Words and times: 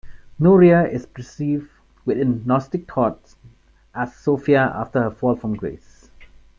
Norea 0.39 0.83
is 0.91 1.05
perceived 1.05 1.69
within 2.05 2.41
gnostic 2.43 2.91
thought 2.91 3.35
as 3.93 4.15
Sophia 4.15 4.71
after 4.73 4.99
her 5.03 5.11
fall 5.11 5.35
from 5.35 5.53
grace. 5.55 6.09